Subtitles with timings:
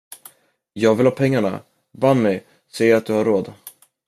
[0.73, 1.59] Jag vill ha pengarna,
[1.91, 2.39] Bunny
[2.71, 3.53] säger att du har råd!